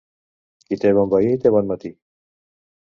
Qui 0.67 0.79
té 0.85 0.93
bon 1.01 1.13
veí, 1.13 1.31
té 1.45 1.53
bon 1.59 1.71
matí. 1.75 1.95